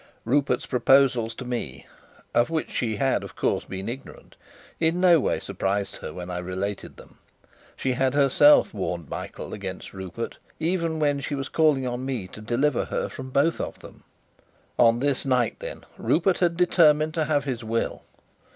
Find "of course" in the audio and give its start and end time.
3.23-3.65